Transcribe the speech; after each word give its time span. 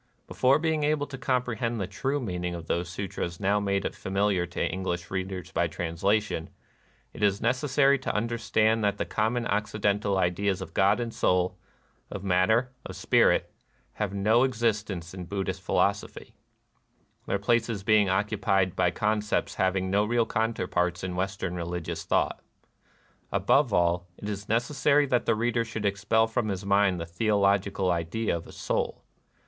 Before 0.27 0.57
being 0.57 0.83
able 0.83 1.05
to 1.05 1.15
comprehend 1.19 1.79
the 1.79 1.85
true 1.85 2.19
meaning 2.19 2.55
of 2.55 2.65
those 2.65 2.89
sutras 2.89 3.39
now 3.39 3.59
made 3.59 3.93
familiar 3.95 4.47
to 4.47 4.65
English 4.67 5.11
readers 5.11 5.51
by 5.51 5.67
translation, 5.67 6.49
it 7.13 7.21
is 7.21 7.39
neces 7.39 7.69
sary 7.69 7.99
to 7.99 8.15
understand 8.15 8.83
that 8.83 8.97
the 8.97 9.05
common 9.05 9.45
Occiden 9.45 10.01
tal 10.01 10.17
ideas 10.17 10.59
of 10.59 10.73
God 10.73 10.99
and 10.99 11.13
Soul, 11.13 11.55
of 12.09 12.23
matter, 12.23 12.73
of 12.83 12.95
spirit, 12.95 13.53
have 13.93 14.11
no 14.11 14.41
existence 14.43 15.13
in 15.13 15.25
Buddhist 15.25 15.61
philosophy; 15.61 16.33
their 17.27 17.37
places 17.37 17.83
being 17.83 18.09
occupied 18.09 18.75
by 18.75 18.89
concepts 18.89 19.53
hav 19.53 19.75
ing 19.75 19.91
no 19.91 20.03
real 20.03 20.25
counterparts 20.25 21.03
in 21.03 21.15
Western 21.15 21.53
religious 21.53 22.05
thought. 22.05 22.39
Above 23.31 23.71
all, 23.71 24.07
it 24.17 24.27
is 24.27 24.49
necessary 24.49 25.05
that 25.05 25.27
the 25.27 25.35
reader 25.35 25.63
should 25.63 25.85
expel 25.85 26.25
from 26.25 26.47
his 26.49 26.65
mind 26.65 26.99
the 26.99 27.05
theolo 27.05 27.55
gical 27.59 27.91
idea 27.91 28.35
of 28.35 28.51
Soul. 28.51 29.03